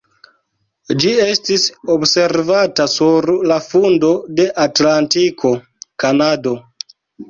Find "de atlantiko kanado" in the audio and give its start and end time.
4.41-6.61